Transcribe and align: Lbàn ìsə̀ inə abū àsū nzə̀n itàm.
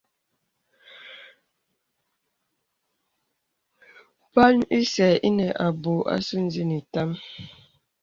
Lbàn 4.29 4.57
ìsə̀ 4.79 5.13
inə 5.27 5.47
abū 5.65 5.93
àsū 6.15 6.35
nzə̀n 6.45 6.71
itàm. 6.79 7.11